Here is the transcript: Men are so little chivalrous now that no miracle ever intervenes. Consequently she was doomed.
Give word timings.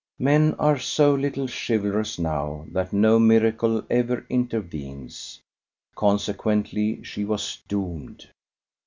Men 0.17 0.55
are 0.57 0.79
so 0.79 1.13
little 1.13 1.45
chivalrous 1.47 2.17
now 2.17 2.65
that 2.71 2.91
no 2.91 3.19
miracle 3.19 3.85
ever 3.87 4.25
intervenes. 4.31 5.39
Consequently 5.95 7.03
she 7.03 7.23
was 7.23 7.59
doomed. 7.67 8.27